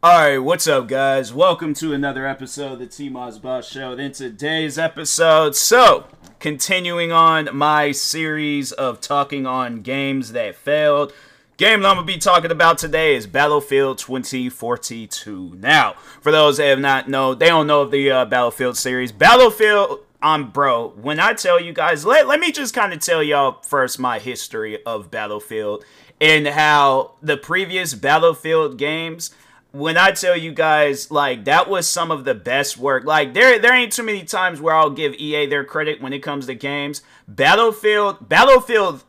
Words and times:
All 0.00 0.16
right, 0.16 0.38
what's 0.38 0.68
up, 0.68 0.86
guys? 0.86 1.34
Welcome 1.34 1.74
to 1.74 1.92
another 1.92 2.24
episode 2.24 2.74
of 2.74 2.78
the 2.78 2.86
T-Moss 2.86 3.38
Boss 3.38 3.68
Show. 3.68 3.94
In 3.94 4.12
today's 4.12 4.78
episode, 4.78 5.56
so 5.56 6.06
continuing 6.38 7.10
on 7.10 7.48
my 7.52 7.90
series 7.90 8.70
of 8.70 9.00
talking 9.00 9.44
on 9.44 9.82
games 9.82 10.30
that 10.30 10.54
failed. 10.54 11.12
Game 11.56 11.82
that 11.82 11.88
I'm 11.88 11.96
gonna 11.96 12.06
be 12.06 12.16
talking 12.16 12.52
about 12.52 12.78
today 12.78 13.16
is 13.16 13.26
Battlefield 13.26 13.98
2042. 13.98 15.56
Now, 15.58 15.94
for 16.20 16.30
those 16.30 16.58
that 16.58 16.68
have 16.68 16.78
not 16.78 17.08
know, 17.08 17.34
they 17.34 17.48
don't 17.48 17.66
know 17.66 17.80
of 17.80 17.90
the 17.90 18.08
uh, 18.08 18.24
Battlefield 18.24 18.76
series. 18.76 19.10
Battlefield, 19.10 19.98
um, 20.22 20.52
bro. 20.52 20.90
When 20.90 21.18
I 21.18 21.32
tell 21.32 21.60
you 21.60 21.72
guys, 21.72 22.06
let 22.06 22.28
let 22.28 22.38
me 22.38 22.52
just 22.52 22.72
kind 22.72 22.92
of 22.92 23.00
tell 23.00 23.20
y'all 23.20 23.62
first 23.62 23.98
my 23.98 24.20
history 24.20 24.80
of 24.84 25.10
Battlefield 25.10 25.84
and 26.20 26.46
how 26.46 27.14
the 27.20 27.36
previous 27.36 27.94
Battlefield 27.94 28.78
games 28.78 29.32
when 29.72 29.96
I 29.96 30.12
tell 30.12 30.36
you 30.36 30.52
guys, 30.52 31.10
like 31.10 31.44
that 31.44 31.68
was 31.68 31.86
some 31.86 32.10
of 32.10 32.24
the 32.24 32.34
best 32.34 32.78
work. 32.78 33.04
Like 33.04 33.34
there, 33.34 33.58
there 33.58 33.74
ain't 33.74 33.92
too 33.92 34.02
many 34.02 34.24
times 34.24 34.60
where 34.60 34.74
I'll 34.74 34.90
give 34.90 35.14
EA 35.14 35.46
their 35.46 35.64
credit 35.64 36.00
when 36.00 36.12
it 36.12 36.20
comes 36.20 36.46
to 36.46 36.54
games. 36.54 37.02
Battlefield, 37.26 38.28
Battlefield, 38.28 39.04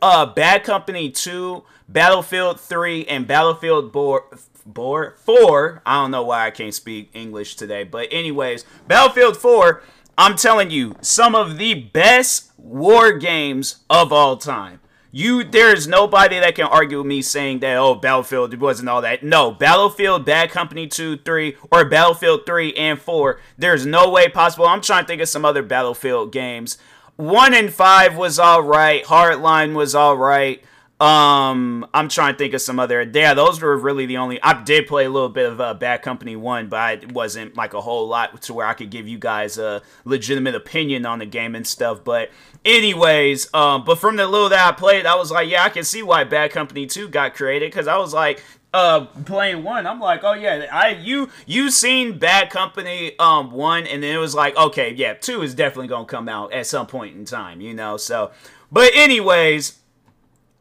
uh, 0.00 0.26
Bad 0.26 0.64
Company 0.64 1.10
Two, 1.10 1.64
Battlefield 1.88 2.60
Three, 2.60 3.04
and 3.06 3.26
Battlefield 3.26 3.92
Board. 3.92 4.22
Board 4.66 5.18
four. 5.18 5.82
I 5.84 6.00
don't 6.00 6.10
know 6.10 6.22
why 6.22 6.46
I 6.46 6.50
can't 6.50 6.72
speak 6.72 7.10
English 7.12 7.56
today, 7.56 7.84
but 7.84 8.08
anyways, 8.10 8.64
Battlefield 8.88 9.36
four. 9.36 9.82
I'm 10.16 10.36
telling 10.36 10.70
you, 10.70 10.96
some 11.02 11.34
of 11.34 11.58
the 11.58 11.74
best 11.74 12.52
war 12.56 13.12
games 13.12 13.84
of 13.90 14.10
all 14.12 14.36
time. 14.36 14.80
You 15.16 15.44
there 15.44 15.72
is 15.72 15.86
nobody 15.86 16.40
that 16.40 16.56
can 16.56 16.64
argue 16.64 16.98
with 16.98 17.06
me 17.06 17.22
saying 17.22 17.60
that 17.60 17.76
oh 17.76 17.94
Battlefield 17.94 18.52
wasn't 18.60 18.88
all 18.88 19.00
that. 19.02 19.22
No, 19.22 19.52
Battlefield, 19.52 20.24
Bad 20.24 20.50
Company 20.50 20.88
2, 20.88 21.18
3, 21.18 21.56
or 21.70 21.84
Battlefield 21.84 22.44
3 22.44 22.74
and 22.74 23.00
4. 23.00 23.40
There's 23.56 23.86
no 23.86 24.10
way 24.10 24.28
possible. 24.28 24.66
I'm 24.66 24.80
trying 24.80 25.04
to 25.04 25.06
think 25.06 25.22
of 25.22 25.28
some 25.28 25.44
other 25.44 25.62
Battlefield 25.62 26.32
games. 26.32 26.78
1 27.14 27.54
and 27.54 27.72
5 27.72 28.16
was 28.16 28.40
alright. 28.40 29.04
Hardline 29.04 29.74
was 29.74 29.94
alright. 29.94 30.64
Um, 31.00 31.86
I'm 31.92 32.08
trying 32.08 32.34
to 32.34 32.38
think 32.38 32.54
of 32.54 32.60
some 32.60 32.78
other. 32.78 33.02
Yeah, 33.02 33.34
those 33.34 33.60
were 33.60 33.76
really 33.76 34.06
the 34.06 34.18
only. 34.18 34.40
I 34.42 34.62
did 34.62 34.86
play 34.86 35.06
a 35.06 35.10
little 35.10 35.28
bit 35.28 35.50
of 35.50 35.60
uh, 35.60 35.74
Bad 35.74 36.02
Company 36.02 36.36
One, 36.36 36.68
but 36.68 37.02
it 37.02 37.12
wasn't 37.12 37.56
like 37.56 37.74
a 37.74 37.80
whole 37.80 38.06
lot 38.06 38.40
to 38.42 38.54
where 38.54 38.66
I 38.66 38.74
could 38.74 38.90
give 38.90 39.08
you 39.08 39.18
guys 39.18 39.58
a 39.58 39.82
legitimate 40.04 40.54
opinion 40.54 41.04
on 41.04 41.18
the 41.18 41.26
game 41.26 41.56
and 41.56 41.66
stuff. 41.66 42.04
But 42.04 42.30
anyways, 42.64 43.52
um, 43.52 43.84
but 43.84 43.98
from 43.98 44.16
the 44.16 44.26
little 44.26 44.48
that 44.50 44.68
I 44.68 44.72
played, 44.72 45.04
I 45.04 45.16
was 45.16 45.32
like, 45.32 45.50
yeah, 45.50 45.64
I 45.64 45.68
can 45.68 45.82
see 45.82 46.02
why 46.02 46.22
Bad 46.22 46.52
Company 46.52 46.86
Two 46.86 47.08
got 47.08 47.34
created 47.34 47.72
because 47.72 47.88
I 47.88 47.98
was 47.98 48.14
like, 48.14 48.42
uh 48.72 49.06
playing 49.24 49.62
one 49.62 49.86
i'm 49.86 50.00
like 50.00 50.24
oh 50.24 50.32
yeah 50.32 50.66
i 50.72 50.88
you 50.88 51.30
you 51.46 51.70
seen 51.70 52.18
bad 52.18 52.50
company 52.50 53.16
um 53.20 53.52
one 53.52 53.86
and 53.86 54.02
then 54.02 54.12
it 54.12 54.18
was 54.18 54.34
like 54.34 54.56
okay 54.56 54.92
yeah 54.94 55.14
two 55.14 55.42
is 55.42 55.54
definitely 55.54 55.86
gonna 55.86 56.04
come 56.04 56.28
out 56.28 56.52
at 56.52 56.66
some 56.66 56.84
point 56.84 57.16
in 57.16 57.24
time 57.24 57.60
you 57.60 57.72
know 57.72 57.96
so 57.96 58.32
but 58.72 58.90
anyways 58.92 59.78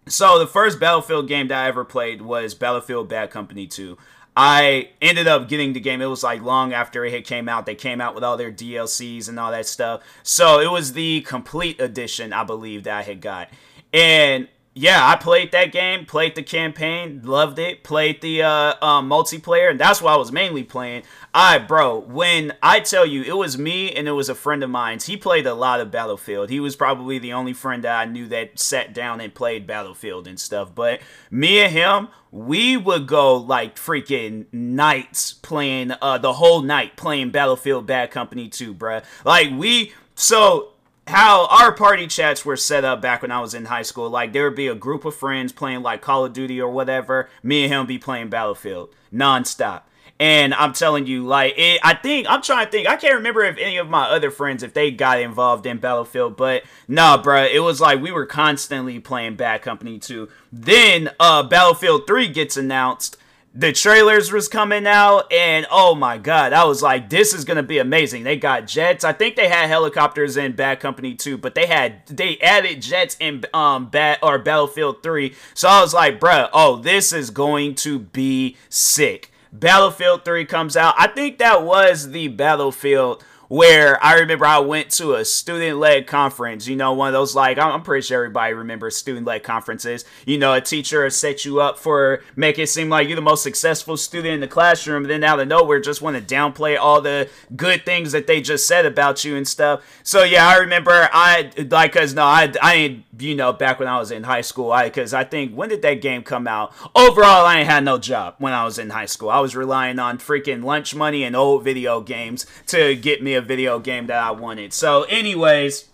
so 0.08 0.40
the 0.40 0.48
first 0.48 0.80
Battlefield 0.80 1.28
game 1.28 1.48
that 1.48 1.64
I 1.64 1.68
ever 1.68 1.86
played 1.86 2.22
was 2.22 2.54
Battlefield 2.54 3.10
Bad 3.10 3.32
Company 3.32 3.68
2. 3.68 3.98
I 4.36 4.90
ended 5.02 5.28
up 5.28 5.48
getting 5.48 5.74
the 5.74 5.80
game. 5.80 6.02
It 6.02 6.08
was 6.08 6.24
like 6.24 6.42
long 6.42 6.74
after 6.74 7.06
it 7.06 7.14
had 7.14 7.26
came 7.26 7.48
out. 7.48 7.66
They 7.66 7.76
came 7.76 8.02
out 8.02 8.16
with 8.16 8.24
all 8.24 8.36
their 8.36 8.52
DLCs 8.52 9.30
and 9.30 9.40
all 9.40 9.52
that 9.52 9.68
stuff. 9.68 10.02
So 10.24 10.60
it 10.60 10.72
was 10.72 10.94
the 10.94 11.22
complete 11.22 11.80
edition, 11.80 12.34
I 12.34 12.44
believe, 12.44 12.84
that 12.84 12.98
I 12.98 13.02
had 13.04 13.22
got. 13.22 13.50
And 13.94 14.48
yeah, 14.76 15.08
I 15.08 15.18
played 15.18 15.52
that 15.52 15.72
game, 15.72 16.06
played 16.06 16.34
the 16.34 16.42
campaign, 16.42 17.22
loved 17.24 17.60
it, 17.60 17.84
played 17.84 18.22
the 18.22 18.42
uh, 18.42 18.74
um, 18.82 19.08
multiplayer, 19.08 19.70
and 19.70 19.80
that's 19.80 20.02
what 20.02 20.14
I 20.14 20.18
was 20.18 20.32
mainly 20.32 20.64
playing. 20.64 21.04
I, 21.32 21.60
bro, 21.60 22.00
when 22.00 22.54
I 22.62 22.80
tell 22.80 23.06
you 23.06 23.22
it 23.22 23.38
was 23.38 23.56
me 23.56 23.92
and 23.92 24.08
it 24.08 24.14
was 24.14 24.30
a 24.30 24.36
friend 24.36 24.64
of 24.64 24.72
mine, 24.72 25.00
he 25.04 25.16
played 25.16 25.46
a 25.46 25.54
lot 25.54 25.80
of 25.80 25.92
Battlefield. 25.92 26.50
He 26.50 26.60
was 26.60 26.76
probably 26.76 27.20
the 27.20 27.34
only 27.34 27.54
friend 27.54 27.84
that 27.84 28.00
I 28.00 28.06
knew 28.06 28.28
that 28.30 28.58
sat 28.58 28.96
down 28.96 29.22
and 29.22 29.34
played 29.34 29.68
Battlefield 29.68 30.28
and 30.28 30.40
stuff. 30.40 30.74
But 30.74 31.02
me 31.30 31.60
and 31.60 31.72
him, 31.72 32.08
we 32.32 32.76
would 32.76 33.06
go 33.06 33.36
like 33.36 33.76
freaking 33.76 34.46
nights 34.52 35.34
playing 35.34 35.94
uh, 36.02 36.18
the 36.18 36.34
whole 36.34 36.62
night 36.62 36.98
playing 36.98 37.30
Battlefield 37.30 37.86
Bad 37.86 38.10
Company 38.10 38.50
2, 38.50 38.74
bruh. 38.74 39.04
Like 39.24 39.52
we 39.52 39.94
so 40.16 40.73
how 41.08 41.48
our 41.48 41.72
party 41.72 42.08
chats 42.08 42.46
were 42.46 42.58
set 42.58 42.86
up 42.86 43.02
back 43.02 43.22
when 43.22 43.32
I 43.32 43.42
was 43.42 43.54
in 43.54 43.66
high 43.66 43.82
school. 43.82 44.10
Like 44.10 44.34
there 44.34 44.46
would 44.46 44.56
be 44.56 44.68
a 44.68 44.76
group 44.76 45.06
of 45.06 45.16
friends 45.16 45.52
playing 45.52 45.82
like 45.82 46.02
Call 46.02 46.26
of 46.26 46.34
Duty 46.34 46.62
or 46.62 46.72
whatever. 46.72 47.30
Me 47.42 47.64
and 47.64 47.74
him 47.74 47.86
be 47.86 47.98
playing 47.98 48.30
Battlefield 48.30 48.94
nonstop. 49.14 49.84
And 50.20 50.54
I'm 50.54 50.74
telling 50.74 51.08
you, 51.08 51.26
like, 51.26 51.56
it, 51.58 51.82
I 51.84 51.96
think 51.96 52.28
I'm 52.30 52.42
trying 52.42 52.66
to 52.66 52.72
think. 52.72 52.88
I 52.88 52.96
can't 52.96 53.16
remember 53.16 53.44
if 53.44 53.58
any 53.58 53.78
of 53.78 53.90
my 53.90 54.04
other 54.04 54.32
friends 54.32 54.64
if 54.64 54.74
they 54.74 54.92
got 54.92 55.20
involved 55.20 55.66
in 55.66 55.80
Battlefield, 55.80 56.38
but 56.38 56.64
nah, 56.88 57.22
bruh, 57.22 57.52
it 57.52 57.60
was 57.60 57.82
like 57.82 58.00
we 58.00 58.12
were 58.12 58.28
constantly 58.28 59.00
playing 59.00 59.36
Bad 59.36 59.64
Company 59.64 59.98
2. 59.98 60.30
Then 60.52 61.10
uh, 61.20 61.44
Battlefield 61.44 62.06
3 62.08 62.28
gets 62.30 62.56
announced, 62.56 63.18
the 63.56 63.72
trailers 63.72 64.32
was 64.32 64.48
coming 64.48 64.88
out 64.88 65.32
and 65.32 65.68
oh 65.70 65.94
my 65.94 66.18
god 66.18 66.54
i 66.54 66.64
was 66.64 66.82
like 66.82 67.10
this 67.10 67.34
is 67.34 67.46
gonna 67.46 67.64
be 67.64 67.78
amazing. 67.78 68.24
They 68.24 68.38
got 68.38 68.68
jets. 68.68 69.04
I 69.04 69.14
think 69.14 69.36
they 69.36 69.48
had 69.48 69.68
helicopters 69.68 70.38
in 70.38 70.54
bad 70.54 70.80
company 70.80 71.14
too 71.14 71.38
but 71.38 71.54
they 71.56 71.68
had 71.68 72.06
they 72.08 72.40
added 72.40 72.82
jets 72.82 73.16
in 73.20 73.44
um 73.54 73.90
bad 73.90 74.18
or 74.24 74.40
battlefield 74.40 75.04
3 75.04 75.34
so 75.54 75.68
i 75.68 75.82
was 75.82 75.94
like 75.94 76.20
bruh 76.20 76.50
oh 76.54 76.78
this 76.78 77.14
is 77.14 77.30
going 77.30 77.76
to 77.76 78.00
be 78.00 78.58
sick. 78.70 79.30
Battlefield 79.52 80.26
3 80.26 80.46
comes 80.46 80.76
out. 80.76 80.96
I 80.98 81.06
think 81.06 81.38
that 81.38 81.62
was 81.64 82.10
the 82.10 82.28
battlefield 82.28 83.24
where 83.54 84.04
I 84.04 84.16
remember 84.16 84.48
I 84.48 84.58
went 84.58 84.90
to 84.94 85.14
a 85.14 85.24
student 85.24 85.78
led 85.78 86.08
conference, 86.08 86.68
you 86.68 86.76
know, 86.76 86.94
one 86.94 87.10
of 87.10 87.14
those 87.14 87.36
like, 87.36 87.60
I'm 87.60 87.84
pretty 87.84 88.04
sure 88.04 88.18
everybody 88.18 88.56
remembers 88.56 88.96
student 88.96 89.28
led 89.28 89.44
conferences. 89.44 90.06
You 90.26 90.40
know, 90.40 90.56
a 90.56 90.60
teacher 90.60 91.08
set 91.12 91.46
you 91.46 91.62
up 91.62 91.78
for 91.78 92.24
make 92.36 92.58
it 92.58 92.66
seem 92.66 92.90
like 92.90 93.08
you're 93.08 93.16
the 93.16 93.22
most 93.22 93.44
successful 93.44 93.96
student 93.96 94.34
in 94.34 94.40
the 94.40 94.48
classroom, 94.48 95.04
and 95.04 95.12
then 95.12 95.24
out 95.24 95.40
of 95.40 95.48
nowhere 95.48 95.80
just 95.80 96.02
want 96.02 96.16
to 96.18 96.36
downplay 96.36 96.80
all 96.80 97.00
the 97.00 97.30
good 97.56 97.86
things 97.86 98.12
that 98.14 98.26
they 98.26 98.42
just 98.42 98.66
said 98.66 98.88
about 98.88 99.24
you 99.24 99.36
and 99.36 99.48
stuff. 99.48 100.02
So 100.02 100.24
yeah, 100.24 100.48
I 100.48 100.56
remember 100.56 101.08
I 101.14 101.52
like, 101.70 101.94
cause 101.94 102.16
no, 102.16 102.24
I, 102.24 102.52
I 102.60 102.74
ain't, 102.74 103.06
you 103.20 103.36
know, 103.36 103.54
back 103.54 103.78
when 103.78 103.88
I 103.88 104.00
was 104.00 104.10
in 104.10 104.24
high 104.24 104.42
school, 104.42 104.72
I, 104.72 104.90
cause 104.90 105.14
I 105.14 105.26
think, 105.26 105.54
when 105.54 105.70
did 105.70 105.84
that 105.84 106.02
game 106.02 106.24
come 106.24 106.48
out? 106.48 106.74
Overall, 106.96 107.46
I 107.46 107.60
ain't 107.60 107.70
had 107.70 107.86
no 107.86 108.00
job 108.00 108.34
when 108.40 108.52
I 108.52 108.66
was 108.66 108.80
in 108.80 108.90
high 108.90 109.06
school. 109.06 109.30
I 109.30 109.42
was 109.42 109.56
relying 109.56 110.00
on 110.00 110.18
freaking 110.18 110.64
lunch 110.64 110.96
money 110.96 111.24
and 111.24 111.36
old 111.36 111.64
video 111.64 112.02
games 112.02 112.48
to 112.66 112.96
get 112.96 113.22
me 113.22 113.36
a 113.36 113.43
video 113.44 113.80
game 113.80 114.08
that 114.08 114.22
I 114.22 114.32
wanted. 114.32 114.74
So, 114.74 115.04
anyways, 115.04 115.90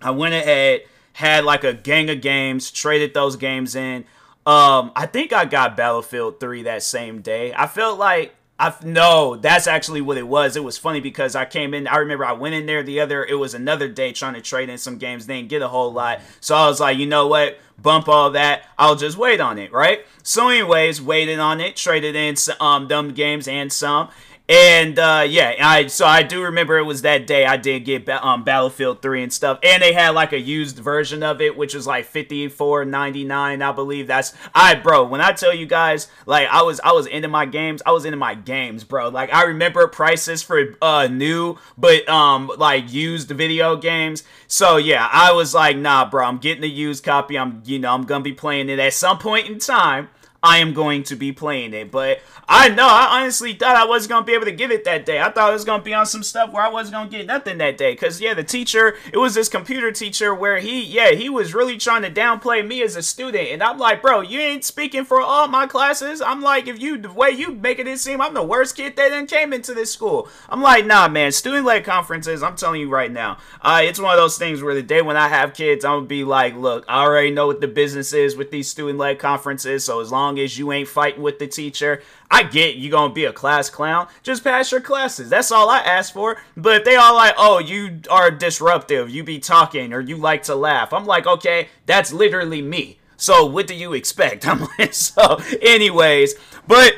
I 0.00 0.10
went 0.10 0.34
ahead, 0.34 0.82
had 1.14 1.44
like 1.44 1.64
a 1.64 1.74
gang 1.74 2.10
of 2.10 2.20
games, 2.20 2.70
traded 2.70 3.14
those 3.14 3.36
games 3.36 3.74
in. 3.74 4.04
Um, 4.46 4.92
I 4.96 5.06
think 5.06 5.32
I 5.32 5.44
got 5.44 5.76
Battlefield 5.76 6.40
3 6.40 6.62
that 6.62 6.82
same 6.82 7.20
day. 7.20 7.52
I 7.54 7.66
felt 7.66 7.98
like 7.98 8.34
I 8.60 8.74
no, 8.82 9.36
that's 9.36 9.68
actually 9.68 10.00
what 10.00 10.16
it 10.16 10.26
was. 10.26 10.56
It 10.56 10.64
was 10.64 10.76
funny 10.76 11.00
because 11.00 11.36
I 11.36 11.44
came 11.44 11.74
in. 11.74 11.86
I 11.86 11.98
remember 11.98 12.24
I 12.24 12.32
went 12.32 12.56
in 12.56 12.66
there 12.66 12.82
the 12.82 13.00
other. 13.00 13.24
It 13.24 13.34
was 13.34 13.54
another 13.54 13.88
day 13.88 14.12
trying 14.12 14.34
to 14.34 14.40
trade 14.40 14.68
in 14.68 14.78
some 14.78 14.98
games. 14.98 15.26
Didn't 15.26 15.48
get 15.48 15.62
a 15.62 15.68
whole 15.68 15.92
lot, 15.92 16.20
so 16.40 16.56
I 16.56 16.66
was 16.66 16.80
like, 16.80 16.98
you 16.98 17.06
know 17.06 17.28
what? 17.28 17.58
Bump 17.80 18.08
all 18.08 18.30
that. 18.30 18.64
I'll 18.76 18.96
just 18.96 19.16
wait 19.16 19.40
on 19.40 19.58
it, 19.58 19.72
right? 19.72 20.04
So, 20.24 20.48
anyways, 20.48 21.00
waited 21.00 21.38
on 21.38 21.60
it, 21.60 21.76
traded 21.76 22.16
in 22.16 22.34
um 22.58 22.88
dumb 22.88 23.12
games 23.12 23.46
and 23.46 23.72
some, 23.72 24.08
and 24.48 24.98
uh, 24.98 25.26
yeah, 25.28 25.54
I 25.60 25.88
so 25.88 26.06
I 26.06 26.22
do 26.22 26.42
remember 26.42 26.78
it 26.78 26.84
was 26.84 27.02
that 27.02 27.26
day 27.26 27.44
I 27.44 27.58
did 27.58 27.80
get 27.80 28.08
um, 28.08 28.44
Battlefield 28.44 29.02
3 29.02 29.24
and 29.24 29.32
stuff, 29.32 29.58
and 29.62 29.82
they 29.82 29.92
had 29.92 30.10
like 30.10 30.32
a 30.32 30.40
used 30.40 30.78
version 30.78 31.22
of 31.22 31.42
it, 31.42 31.54
which 31.54 31.74
was 31.74 31.86
like 31.86 32.10
54.99, 32.10 33.62
I 33.62 33.72
believe. 33.72 34.06
That's 34.06 34.34
I 34.54 34.74
bro. 34.74 35.04
When 35.04 35.20
I 35.20 35.32
tell 35.32 35.52
you 35.52 35.66
guys, 35.66 36.08
like 36.24 36.48
I 36.48 36.62
was 36.62 36.80
I 36.80 36.92
was 36.92 37.06
into 37.06 37.28
my 37.28 37.44
games, 37.44 37.82
I 37.84 37.92
was 37.92 38.06
into 38.06 38.16
my 38.16 38.34
games, 38.34 38.84
bro. 38.84 39.10
Like 39.10 39.32
I 39.34 39.42
remember 39.44 39.86
prices 39.86 40.42
for 40.42 40.76
uh 40.80 41.08
new 41.08 41.58
but 41.76 42.08
um 42.08 42.50
like 42.56 42.90
used 42.90 43.28
video 43.28 43.76
games. 43.76 44.24
So 44.46 44.78
yeah, 44.78 45.10
I 45.12 45.32
was 45.32 45.52
like, 45.52 45.76
nah, 45.76 46.08
bro, 46.08 46.24
I'm 46.24 46.38
getting 46.38 46.62
the 46.62 46.70
used 46.70 47.04
copy. 47.04 47.38
I'm 47.38 47.62
you 47.66 47.78
know 47.78 47.92
I'm 47.92 48.04
gonna 48.04 48.24
be 48.24 48.32
playing 48.32 48.70
it 48.70 48.78
at 48.78 48.94
some 48.94 49.18
point 49.18 49.48
in 49.48 49.58
time. 49.58 50.08
I 50.42 50.58
am 50.58 50.72
going 50.72 51.02
to 51.04 51.16
be 51.16 51.32
playing 51.32 51.74
it. 51.74 51.90
But 51.90 52.20
I 52.48 52.68
know, 52.68 52.86
I 52.86 53.20
honestly 53.20 53.54
thought 53.54 53.76
I 53.76 53.84
wasn't 53.84 54.10
going 54.10 54.22
to 54.22 54.26
be 54.26 54.34
able 54.34 54.44
to 54.44 54.52
get 54.52 54.70
it 54.70 54.84
that 54.84 55.04
day. 55.04 55.20
I 55.20 55.30
thought 55.30 55.50
it 55.50 55.52
was 55.52 55.64
going 55.64 55.80
to 55.80 55.84
be 55.84 55.94
on 55.94 56.06
some 56.06 56.22
stuff 56.22 56.52
where 56.52 56.62
I 56.62 56.68
wasn't 56.68 56.94
going 56.94 57.10
to 57.10 57.16
get 57.16 57.26
nothing 57.26 57.58
that 57.58 57.76
day. 57.76 57.92
Because, 57.92 58.20
yeah, 58.20 58.34
the 58.34 58.44
teacher, 58.44 58.96
it 59.12 59.18
was 59.18 59.34
this 59.34 59.48
computer 59.48 59.90
teacher 59.90 60.34
where 60.34 60.58
he, 60.58 60.82
yeah, 60.82 61.10
he 61.10 61.28
was 61.28 61.54
really 61.54 61.76
trying 61.76 62.02
to 62.02 62.10
downplay 62.10 62.66
me 62.66 62.82
as 62.82 62.96
a 62.96 63.02
student. 63.02 63.48
And 63.48 63.62
I'm 63.62 63.78
like, 63.78 64.00
bro, 64.00 64.20
you 64.20 64.38
ain't 64.38 64.64
speaking 64.64 65.04
for 65.04 65.20
all 65.20 65.48
my 65.48 65.66
classes. 65.66 66.20
I'm 66.20 66.40
like, 66.40 66.68
if 66.68 66.80
you, 66.80 66.98
the 66.98 67.12
way 67.12 67.30
you 67.30 67.52
making 67.52 67.86
it 67.86 67.98
seem 67.98 68.20
I'm 68.20 68.34
the 68.34 68.42
worst 68.42 68.76
kid 68.76 68.96
that 68.96 69.10
then 69.10 69.26
came 69.26 69.52
into 69.52 69.74
this 69.74 69.92
school. 69.92 70.28
I'm 70.48 70.62
like, 70.62 70.86
nah, 70.86 71.08
man, 71.08 71.32
student 71.32 71.66
led 71.66 71.84
conferences, 71.84 72.42
I'm 72.42 72.56
telling 72.56 72.80
you 72.80 72.88
right 72.88 73.10
now, 73.10 73.38
uh, 73.62 73.80
it's 73.82 73.98
one 73.98 74.12
of 74.12 74.18
those 74.18 74.38
things 74.38 74.62
where 74.62 74.74
the 74.74 74.82
day 74.82 75.02
when 75.02 75.16
I 75.16 75.28
have 75.28 75.54
kids, 75.54 75.84
I'm 75.84 75.92
going 75.92 76.04
to 76.04 76.08
be 76.08 76.24
like, 76.24 76.54
look, 76.54 76.84
I 76.88 77.02
already 77.02 77.30
know 77.30 77.46
what 77.46 77.60
the 77.60 77.68
business 77.68 78.12
is 78.12 78.36
with 78.36 78.50
these 78.50 78.68
student 78.68 78.98
led 78.98 79.18
conferences. 79.18 79.84
So 79.84 80.00
as 80.00 80.12
long 80.12 80.37
long 80.38 80.44
as 80.44 80.58
you 80.58 80.72
ain't 80.72 80.88
fighting 80.88 81.22
with 81.22 81.38
the 81.38 81.46
teacher. 81.46 82.02
I 82.30 82.42
get 82.42 82.76
you 82.76 82.90
gonna 82.90 83.12
be 83.12 83.24
a 83.24 83.32
class 83.32 83.70
clown. 83.70 84.08
Just 84.22 84.44
pass 84.44 84.70
your 84.70 84.80
classes. 84.80 85.30
That's 85.30 85.50
all 85.50 85.68
I 85.68 85.78
ask 85.78 86.12
for. 86.12 86.40
But 86.56 86.84
they 86.84 86.96
all 86.96 87.14
like, 87.14 87.34
oh, 87.36 87.58
you 87.58 88.00
are 88.10 88.30
disruptive. 88.30 89.10
You 89.10 89.24
be 89.24 89.38
talking 89.38 89.92
or 89.92 90.00
you 90.00 90.16
like 90.16 90.44
to 90.44 90.54
laugh. 90.54 90.92
I'm 90.92 91.06
like, 91.06 91.26
okay, 91.26 91.68
that's 91.86 92.12
literally 92.12 92.62
me. 92.62 92.98
So 93.16 93.46
what 93.46 93.66
do 93.66 93.74
you 93.74 93.92
expect? 93.94 94.46
I'm 94.48 94.66
like, 94.78 94.94
so 94.94 95.40
anyways, 95.60 96.34
but 96.66 96.94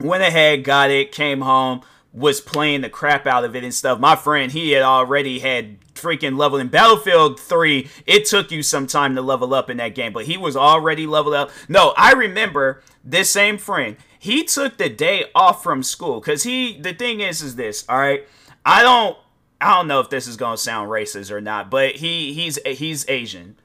went 0.00 0.22
ahead, 0.22 0.64
got 0.64 0.90
it, 0.90 1.12
came 1.12 1.42
home, 1.42 1.82
was 2.12 2.40
playing 2.40 2.82
the 2.82 2.90
crap 2.90 3.26
out 3.26 3.44
of 3.44 3.56
it 3.56 3.64
and 3.64 3.72
stuff. 3.72 3.98
My 3.98 4.16
friend, 4.16 4.52
he 4.52 4.72
had 4.72 4.82
already 4.82 5.38
had 5.38 5.80
freaking 5.94 6.36
level 6.36 6.58
in 6.58 6.68
Battlefield 6.68 7.40
3. 7.40 7.88
It 8.06 8.26
took 8.26 8.50
you 8.50 8.62
some 8.62 8.86
time 8.86 9.14
to 9.14 9.22
level 9.22 9.54
up 9.54 9.70
in 9.70 9.78
that 9.78 9.94
game, 9.94 10.12
but 10.12 10.26
he 10.26 10.36
was 10.36 10.56
already 10.56 11.06
leveled 11.06 11.34
up. 11.34 11.50
No, 11.68 11.94
I 11.96 12.12
remember 12.12 12.82
this 13.02 13.30
same 13.30 13.56
friend. 13.56 13.96
He 14.18 14.44
took 14.44 14.76
the 14.76 14.88
day 14.88 15.24
off 15.34 15.62
from 15.62 15.82
school 15.82 16.20
cuz 16.20 16.42
he 16.44 16.80
the 16.80 16.92
thing 16.92 17.20
is 17.20 17.42
is 17.42 17.56
this, 17.56 17.84
all 17.88 17.98
right? 17.98 18.26
I 18.64 18.82
don't 18.82 19.16
I 19.60 19.74
don't 19.74 19.88
know 19.88 20.00
if 20.00 20.10
this 20.10 20.26
is 20.26 20.36
going 20.36 20.56
to 20.56 20.62
sound 20.62 20.90
racist 20.90 21.30
or 21.30 21.40
not, 21.40 21.70
but 21.70 21.96
he 21.96 22.34
he's 22.34 22.58
he's 22.64 23.08
Asian 23.08 23.56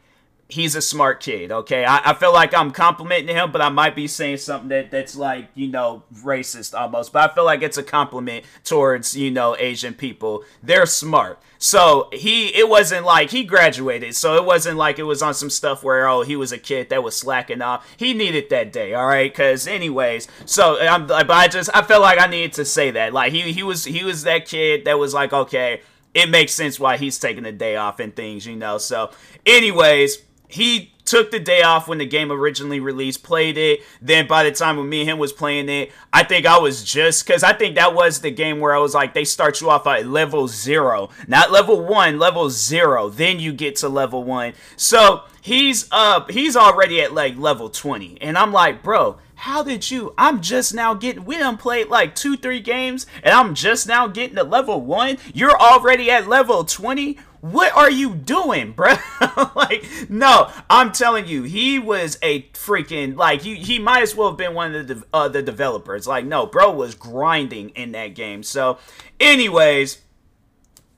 he's 0.50 0.76
a 0.76 0.82
smart 0.82 1.22
kid. 1.22 1.52
Okay, 1.52 1.86
I, 1.86 2.12
I 2.12 2.14
feel 2.14 2.34
like 2.34 2.54
I'm 2.54 2.72
complimenting 2.72 3.36
him, 3.36 3.52
but 3.52 3.62
I 3.62 3.70
might 3.70 3.96
be 3.96 4.08
saying 4.08 4.38
something 4.38 4.70
that 4.70 4.92
that's 4.92 5.16
like 5.16 5.50
you 5.56 5.68
know 5.68 6.04
racist 6.22 6.80
almost. 6.80 7.14
But 7.14 7.30
I 7.30 7.34
feel 7.34 7.46
like 7.46 7.62
it's 7.62 7.78
a 7.78 7.84
compliment 7.84 8.46
towards 8.64 9.16
you 9.16 9.32
know 9.32 9.56
Asian 9.58 9.94
people. 9.94 10.44
They're 10.64 10.86
smart. 10.86 11.40
So 11.60 12.10
he, 12.14 12.56
it 12.56 12.70
wasn't 12.70 13.04
like 13.04 13.32
he 13.32 13.44
graduated. 13.44 14.16
So 14.16 14.36
it 14.36 14.46
wasn't 14.46 14.78
like 14.78 15.00
it 15.00 15.04
was 15.04 15.24
on 15.24 15.34
some 15.34 15.50
stuff 15.50 15.84
where 15.84 16.08
oh 16.08 16.22
he 16.22 16.36
was 16.36 16.52
a 16.52 16.58
kid 16.58 16.90
that 16.90 17.04
was 17.04 17.16
slacking 17.16 17.62
off. 17.62 17.88
He 17.98 18.14
needed 18.14 18.50
that 18.50 18.72
day, 18.72 18.94
all 18.94 19.08
right. 19.08 19.32
Because 19.32 19.68
anyways, 19.68 20.28
so 20.46 20.80
I'm, 20.80 21.08
like, 21.08 21.28
but 21.28 21.36
I 21.36 21.48
just 21.48 21.70
I 21.74 21.82
felt 21.82 22.02
like 22.02 22.20
I 22.20 22.28
needed 22.28 22.54
to 22.54 22.66
say 22.66 22.92
that. 22.92 23.14
Like 23.14 23.32
he 23.32 23.52
he 23.52 23.64
was 23.64 23.86
he 23.86 24.04
was 24.04 24.24
that 24.24 24.46
kid 24.46 24.86
that 24.86 25.00
was 25.00 25.14
like 25.14 25.34
okay. 25.34 25.82
It 26.14 26.32
makes 26.32 26.54
sense 26.54 26.80
why 26.80 26.98
he's 26.98 27.20
taking 27.20 27.46
a 27.46 27.52
day 27.52 27.76
off 27.76 28.00
and 28.00 28.16
things, 28.16 28.44
you 28.48 28.56
know. 28.56 28.80
So, 28.80 29.12
anyways, 29.46 30.18
he 30.48 30.94
took 31.08 31.32
the 31.32 31.40
day 31.40 31.62
off 31.62 31.88
when 31.88 31.98
the 31.98 32.06
game 32.06 32.32
originally 32.32 32.80
released, 32.80 33.24
played 33.24 33.58
it. 33.58 33.82
Then 34.02 34.28
by 34.28 34.44
the 34.44 34.52
time 34.52 34.78
when 34.78 34.90
me 34.90 35.02
and 35.02 35.10
him 35.10 35.18
was 35.18 35.32
playing 35.34 35.70
it, 35.70 35.92
I 36.12 36.24
think 36.24 36.46
I 36.46 36.60
was 36.60 36.84
just 36.84 37.26
because 37.26 37.44
I 37.44 37.54
think 37.54 37.76
that 37.76 37.96
was 37.96 38.20
the 38.20 38.32
game 38.32 38.60
where 38.60 38.76
I 38.76 38.80
was 38.80 38.94
like, 38.94 39.14
they 39.14 39.24
start 39.24 39.62
you 39.62 39.70
off 39.70 39.88
at 39.88 40.06
level 40.06 40.48
zero, 40.48 41.10
not 41.28 41.52
level 41.52 41.82
one, 41.82 42.20
level 42.20 42.50
zero. 42.50 43.10
Then 43.10 43.40
you 43.40 43.54
get 43.54 43.78
to 43.78 43.90
level 43.90 44.24
one. 44.24 44.54
So 44.76 45.24
he's 45.42 45.88
up, 45.92 46.30
he's 46.30 46.56
already 46.56 47.02
at 47.02 47.14
like 47.14 47.38
level 47.38 47.70
20. 47.70 48.22
And 48.22 48.38
I'm 48.38 48.52
like, 48.52 48.84
bro, 48.84 49.18
how 49.36 49.62
did 49.62 49.90
you? 49.92 50.14
I'm 50.18 50.42
just 50.42 50.74
now 50.74 50.96
getting. 50.96 51.24
We 51.24 51.38
done 51.38 51.58
played 51.58 51.90
like 51.90 52.16
two, 52.16 52.38
three 52.38 52.60
games, 52.60 53.06
and 53.22 53.34
I'm 53.36 53.54
just 53.54 53.88
now 53.88 54.08
getting 54.08 54.36
to 54.36 54.44
level 54.44 54.82
one. 54.82 55.20
You're 55.32 55.56
already 55.56 56.10
at 56.10 56.28
level 56.28 56.64
20 56.64 57.20
what 57.52 57.76
are 57.76 57.90
you 57.90 58.16
doing, 58.16 58.72
bro? 58.72 58.94
like, 59.56 59.86
no, 60.10 60.52
I'm 60.70 60.92
telling 60.92 61.28
you, 61.28 61.44
he 61.44 61.80
was 61.80 62.18
a 62.22 62.44
freaking 62.50 63.16
like 63.16 63.42
he 63.42 63.56
he 63.56 63.80
might 63.80 64.02
as 64.04 64.16
well 64.16 64.30
have 64.30 64.38
been 64.38 64.54
one 64.54 64.76
of 64.76 64.88
the 64.88 65.04
uh, 65.14 65.28
the 65.28 65.42
developers. 65.42 66.08
Like, 66.08 66.26
no, 66.26 66.46
bro 66.46 66.72
was 66.72 66.96
grinding 66.96 67.70
in 67.70 67.92
that 67.94 68.16
game. 68.16 68.44
So, 68.44 68.80
anyways, 69.20 70.00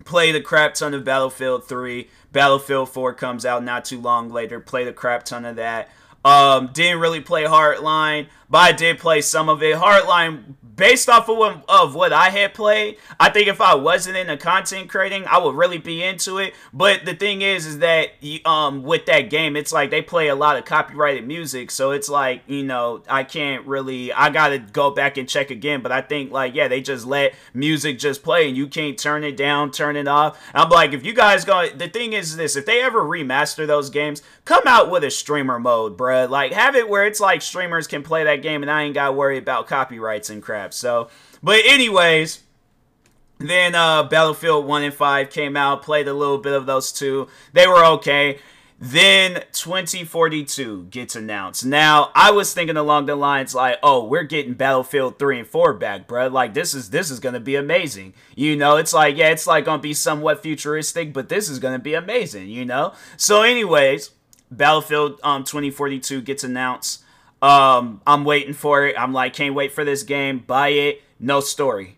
play 0.06 0.32
the 0.32 0.42
crap 0.42 0.74
ton 0.74 0.94
of 0.94 1.04
Battlefield 1.04 1.68
3. 1.68 2.10
Battlefield 2.32 2.90
4 2.90 3.14
comes 3.14 3.46
out 3.46 3.64
not 3.64 3.86
too 3.86 4.00
long 4.00 4.30
later. 4.30 4.60
Play 4.60 4.84
the 4.84 4.94
crap 4.94 5.24
ton 5.24 5.46
of 5.46 5.56
that. 5.58 5.90
Um, 6.26 6.72
didn't 6.74 7.00
really 7.00 7.22
play 7.22 7.44
Hardline, 7.44 8.28
but 8.50 8.58
I 8.58 8.72
did 8.74 9.00
play 9.00 9.22
some 9.22 9.48
of 9.48 9.64
it. 9.64 9.78
Hardline, 9.78 10.56
based 10.80 11.10
off 11.10 11.30
of 11.30 11.38
what, 11.38 11.64
of 11.68 11.94
what 11.94 12.14
I 12.14 12.30
had 12.30 12.54
played, 12.54 12.98
I 13.20 13.30
think 13.30 13.48
if 13.48 13.62
I 13.62 13.76
wasn't 13.76 14.18
into 14.18 14.38
content 14.38 14.90
creating, 14.90 15.26
I 15.28 15.38
would 15.38 15.54
really 15.54 15.78
be 15.78 16.02
into 16.02 16.38
it. 16.38 16.54
But 16.74 17.06
the 17.06 17.14
thing 17.14 17.42
is, 17.42 17.66
is 17.66 17.80
that 17.80 18.12
um, 18.46 18.84
with 18.84 19.06
that 19.08 19.30
game, 19.30 19.56
it's 19.56 19.72
like 19.72 19.92
they 19.92 20.02
play 20.02 20.30
a 20.30 20.36
lot 20.36 20.58
of 20.58 20.66
copyrighted 20.66 21.28
music, 21.28 21.70
so 21.70 21.92
it's 21.92 22.10
like 22.10 22.42
you 22.48 22.64
know 22.64 23.04
I 23.08 23.24
can't 23.24 23.68
really. 23.68 24.14
I 24.14 24.30
gotta 24.30 24.58
go 24.60 24.90
back 24.90 25.18
and 25.18 25.28
check 25.28 25.52
again. 25.52 25.82
But 25.82 25.92
I 25.92 26.02
think 26.02 26.32
like 26.32 26.56
yeah, 26.56 26.68
they 26.68 26.82
just 26.82 27.06
let 27.06 27.36
music 27.54 28.00
just 28.00 28.24
play, 28.24 28.48
and 28.48 28.56
you 28.56 28.68
can't 28.68 28.98
turn 28.98 29.24
it 29.24 29.36
down, 29.36 29.72
turn 29.72 29.96
it 29.96 30.08
off. 30.08 30.42
I'm 30.54 30.70
like, 30.70 30.94
if 30.94 31.06
you 31.06 31.14
guys 31.14 31.44
go, 31.44 31.70
the 31.70 31.90
thing 31.90 32.14
is 32.14 32.38
this: 32.38 32.56
if 32.56 32.66
they 32.66 32.82
ever 32.82 33.02
remaster 33.02 33.68
those 33.68 33.90
games, 33.90 34.22
come 34.46 34.64
out 34.66 34.90
with 34.90 35.04
a 35.04 35.12
streamer 35.12 35.60
mode, 35.60 35.98
bruh. 35.98 36.30
Like, 36.30 36.54
have 36.54 36.76
it 36.76 36.88
where 36.88 37.06
it's 37.06 37.20
like 37.20 37.42
streamers 37.42 37.88
can 37.88 38.02
play 38.02 38.24
that 38.24 38.42
game 38.42 38.62
and 38.62 38.72
I 38.72 38.84
ain't 38.84 38.94
gotta 38.94 39.12
worry 39.12 39.38
about 39.38 39.68
copyrights 39.68 40.30
and 40.30 40.42
crap. 40.42 40.69
So, 40.74 41.10
but 41.42 41.60
anyways, 41.66 42.44
then 43.40 43.74
uh, 43.74 44.04
Battlefield 44.04 44.66
1 44.66 44.84
and 44.84 44.94
5 44.94 45.30
came 45.30 45.56
out, 45.56 45.82
played 45.82 46.08
a 46.08 46.14
little 46.14 46.40
bit 46.40 46.54
of 46.54 46.66
those 46.66 46.92
two. 46.92 47.28
They 47.54 47.68
were 47.68 47.86
okay. 47.86 48.40
Then 48.82 49.44
2042 49.52 50.86
gets 50.86 51.14
announced. 51.14 51.66
Now, 51.66 52.12
I 52.16 52.32
was 52.32 52.54
thinking 52.54 52.78
along 52.78 53.08
the 53.08 53.16
lines 53.16 53.54
like, 53.54 53.78
"Oh, 53.84 54.06
we're 54.06 54.24
getting 54.24 54.54
Battlefield 54.54 55.20
3 55.20 55.40
and 55.40 55.48
4 55.48 55.74
back, 55.74 56.08
bro. 56.08 56.28
Like 56.28 56.54
this 56.54 56.74
is 56.74 56.90
this 56.90 57.12
is 57.12 57.20
going 57.20 57.34
to 57.34 57.42
be 57.42 57.56
amazing." 57.56 58.14
You 58.36 58.56
know, 58.56 58.78
it's 58.78 58.94
like, 58.94 59.18
yeah, 59.18 59.30
it's 59.30 59.46
like 59.46 59.66
going 59.66 59.80
to 59.80 59.84
be 59.84 59.94
somewhat 59.94 60.42
futuristic, 60.42 61.12
but 61.12 61.28
this 61.28 61.50
is 61.50 61.60
going 61.60 61.74
to 61.74 61.84
be 61.84 61.94
amazing, 61.94 62.48
you 62.48 62.64
know? 62.64 62.94
So 63.18 63.42
anyways, 63.42 64.12
Battlefield 64.50 65.20
um 65.24 65.44
2042 65.44 66.22
gets 66.22 66.46
announced. 66.46 67.04
Um, 67.42 68.02
I'm 68.06 68.26
waiting 68.26 68.54
for 68.54 68.86
it. 68.86 68.96
I'm 69.00 69.14
like, 69.14 69.34
can't 69.34 69.56
wait 69.56 69.72
for 69.72 69.86
this 69.86 70.04
game. 70.04 70.40
Buy 70.40 70.70
it. 70.70 71.02
No 71.20 71.40
story. 71.40 71.98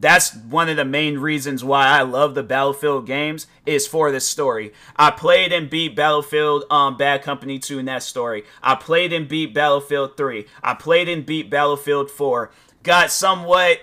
That's 0.00 0.34
one 0.34 0.70
of 0.70 0.76
the 0.76 0.84
main 0.86 1.18
reasons 1.18 1.62
why 1.62 1.86
I 1.86 2.02
love 2.02 2.34
the 2.34 2.42
Battlefield 2.42 3.06
games 3.06 3.46
is 3.66 3.86
for 3.86 4.10
the 4.10 4.18
story. 4.20 4.72
I 4.96 5.10
played 5.10 5.52
and 5.52 5.68
beat 5.68 5.94
Battlefield 5.94 6.64
um 6.70 6.96
Bad 6.96 7.22
Company 7.22 7.58
2 7.58 7.78
in 7.78 7.84
that 7.84 8.02
story. 8.02 8.44
I 8.62 8.76
played 8.76 9.12
and 9.12 9.28
beat 9.28 9.52
Battlefield 9.52 10.16
3. 10.16 10.46
I 10.62 10.72
played 10.74 11.08
and 11.08 11.26
beat 11.26 11.50
Battlefield 11.50 12.10
4. 12.10 12.50
Got 12.82 13.10
somewhat 13.10 13.80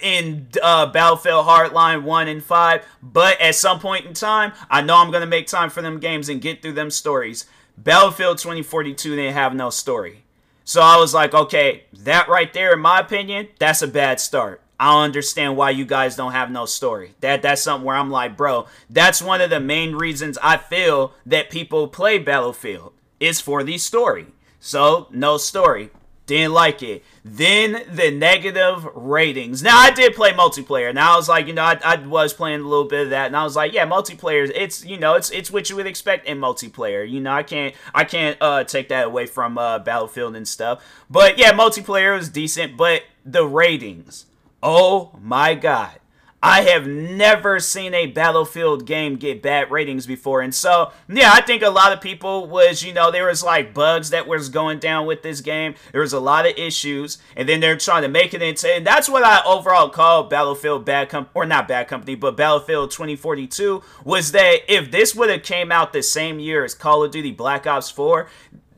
in 0.00 0.48
uh, 0.62 0.86
Battlefield 0.86 1.46
Hardline 1.46 2.02
1 2.02 2.28
and 2.28 2.42
5, 2.42 2.86
but 3.02 3.40
at 3.40 3.54
some 3.54 3.78
point 3.78 4.06
in 4.06 4.14
time, 4.14 4.52
I 4.70 4.80
know 4.80 4.96
I'm 4.96 5.10
going 5.10 5.20
to 5.20 5.26
make 5.26 5.46
time 5.46 5.70
for 5.70 5.82
them 5.82 6.00
games 6.00 6.28
and 6.30 6.40
get 6.40 6.62
through 6.62 6.72
them 6.72 6.90
stories. 6.90 7.44
Battlefield 7.76 8.38
2042 8.38 9.16
didn't 9.16 9.34
have 9.34 9.54
no 9.54 9.70
story. 9.70 10.24
So 10.64 10.80
I 10.80 10.96
was 10.96 11.12
like, 11.14 11.34
okay, 11.34 11.84
that 11.92 12.28
right 12.28 12.52
there, 12.52 12.72
in 12.72 12.80
my 12.80 13.00
opinion, 13.00 13.48
that's 13.58 13.82
a 13.82 13.88
bad 13.88 14.20
start. 14.20 14.60
I 14.78 15.04
understand 15.04 15.56
why 15.56 15.70
you 15.70 15.84
guys 15.84 16.16
don't 16.16 16.32
have 16.32 16.50
no 16.50 16.66
story. 16.66 17.14
That 17.20 17.42
that's 17.42 17.62
something 17.62 17.86
where 17.86 17.96
I'm 17.96 18.10
like, 18.10 18.36
bro, 18.36 18.66
that's 18.90 19.22
one 19.22 19.40
of 19.40 19.50
the 19.50 19.60
main 19.60 19.94
reasons 19.94 20.38
I 20.42 20.56
feel 20.56 21.12
that 21.24 21.50
people 21.50 21.86
play 21.86 22.18
Battlefield 22.18 22.92
is 23.20 23.40
for 23.40 23.62
the 23.62 23.78
story. 23.78 24.26
So 24.58 25.06
no 25.10 25.36
story. 25.36 25.90
Didn't 26.26 26.52
like 26.52 26.82
it. 26.84 27.04
Then 27.24 27.82
the 27.90 28.10
negative 28.12 28.88
ratings. 28.94 29.62
Now 29.62 29.76
I 29.78 29.90
did 29.90 30.14
play 30.14 30.32
multiplayer. 30.32 30.94
Now 30.94 31.14
I 31.14 31.16
was 31.16 31.28
like, 31.28 31.48
you 31.48 31.52
know, 31.52 31.62
I, 31.62 31.78
I 31.84 31.96
was 31.96 32.32
playing 32.32 32.60
a 32.60 32.68
little 32.68 32.84
bit 32.84 33.04
of 33.04 33.10
that, 33.10 33.26
and 33.26 33.36
I 33.36 33.42
was 33.42 33.56
like, 33.56 33.72
yeah, 33.72 33.86
multiplayer. 33.86 34.50
It's 34.54 34.84
you 34.84 34.98
know, 34.98 35.14
it's 35.14 35.30
it's 35.30 35.50
what 35.50 35.68
you 35.68 35.76
would 35.76 35.86
expect 35.86 36.26
in 36.26 36.38
multiplayer. 36.38 37.08
You 37.08 37.20
know, 37.20 37.32
I 37.32 37.42
can't 37.42 37.74
I 37.92 38.04
can't 38.04 38.38
uh, 38.40 38.62
take 38.62 38.88
that 38.90 39.06
away 39.06 39.26
from 39.26 39.58
uh, 39.58 39.80
Battlefield 39.80 40.36
and 40.36 40.46
stuff. 40.46 40.84
But 41.10 41.38
yeah, 41.38 41.52
multiplayer 41.52 42.16
was 42.16 42.28
decent, 42.28 42.76
but 42.76 43.02
the 43.24 43.44
ratings. 43.44 44.26
Oh 44.62 45.18
my 45.20 45.54
god. 45.54 45.98
I 46.42 46.62
have 46.62 46.88
never 46.88 47.60
seen 47.60 47.94
a 47.94 48.06
Battlefield 48.06 48.84
game 48.84 49.14
get 49.14 49.42
bad 49.42 49.70
ratings 49.70 50.06
before. 50.06 50.40
And 50.40 50.52
so, 50.52 50.90
yeah, 51.08 51.30
I 51.32 51.40
think 51.40 51.62
a 51.62 51.70
lot 51.70 51.92
of 51.92 52.00
people 52.00 52.48
was, 52.48 52.82
you 52.82 52.92
know, 52.92 53.12
there 53.12 53.28
was 53.28 53.44
like 53.44 53.72
bugs 53.72 54.10
that 54.10 54.26
was 54.26 54.48
going 54.48 54.80
down 54.80 55.06
with 55.06 55.22
this 55.22 55.40
game. 55.40 55.76
There 55.92 56.00
was 56.00 56.12
a 56.12 56.18
lot 56.18 56.46
of 56.46 56.58
issues. 56.58 57.18
And 57.36 57.48
then 57.48 57.60
they're 57.60 57.76
trying 57.76 58.02
to 58.02 58.08
make 58.08 58.34
it 58.34 58.42
into, 58.42 58.68
and 58.68 58.84
that's 58.84 59.08
what 59.08 59.22
I 59.22 59.40
overall 59.46 59.88
call 59.88 60.24
Battlefield 60.24 60.84
Bad 60.84 61.08
Company, 61.08 61.30
or 61.34 61.46
not 61.46 61.68
Bad 61.68 61.86
Company, 61.86 62.16
but 62.16 62.36
Battlefield 62.36 62.90
2042, 62.90 63.80
was 64.04 64.32
that 64.32 64.62
if 64.66 64.90
this 64.90 65.14
would 65.14 65.30
have 65.30 65.44
came 65.44 65.70
out 65.70 65.92
the 65.92 66.02
same 66.02 66.40
year 66.40 66.64
as 66.64 66.74
Call 66.74 67.04
of 67.04 67.12
Duty 67.12 67.30
Black 67.30 67.68
Ops 67.68 67.88
4, 67.90 68.28